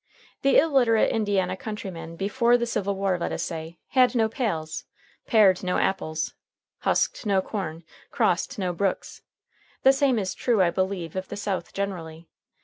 [0.41, 4.83] The illiterate Indiana countryman before the Civil War, let us say, had no pails,
[5.27, 6.33] pared no apples,
[6.79, 9.21] husked no corn, crossed no brooks.
[9.83, 12.27] The same is true, I believe, of the South generally.